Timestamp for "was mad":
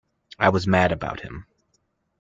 0.49-0.91